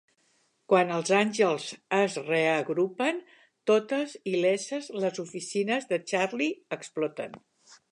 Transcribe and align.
Quan 0.71 0.93
els 0.93 1.11
Àngels 1.17 1.67
es 1.97 2.15
reagrupen, 2.29 3.21
totes 3.73 4.17
il·leses, 4.33 4.89
les 5.05 5.23
oficines 5.27 5.89
de 5.93 6.03
Charlie 6.13 6.51
exploten. 6.81 7.41